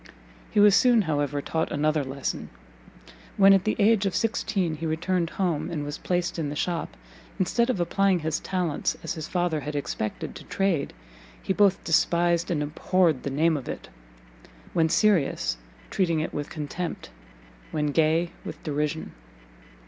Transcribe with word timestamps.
He 0.49 0.59
was 0.59 0.75
soon, 0.75 1.03
however, 1.03 1.43
taught 1.43 1.71
another 1.71 2.03
lesson; 2.03 2.49
when, 3.37 3.53
at 3.53 3.65
the 3.65 3.75
age 3.77 4.07
of 4.07 4.15
sixteen, 4.15 4.77
he 4.77 4.87
returned 4.87 5.29
home, 5.29 5.69
and 5.69 5.83
was 5.85 5.99
placed 5.99 6.39
in 6.39 6.49
the 6.49 6.55
shop, 6.55 6.97
instead 7.37 7.69
of 7.69 7.79
applying 7.79 8.17
his 8.21 8.39
talents, 8.39 8.97
as 9.03 9.13
his 9.13 9.27
father 9.27 9.59
had 9.59 9.75
expected, 9.75 10.33
to 10.33 10.43
trade, 10.45 10.93
he 11.43 11.53
both 11.53 11.83
despised 11.83 12.49
and 12.49 12.63
abhorred 12.63 13.21
the 13.21 13.29
name 13.29 13.55
of 13.55 13.69
it; 13.69 13.89
when 14.73 14.89
serious, 14.89 15.57
treating 15.91 16.19
it 16.19 16.33
with 16.33 16.49
contempt, 16.49 17.11
when 17.69 17.91
gay, 17.91 18.31
with 18.43 18.63
derision. 18.63 19.11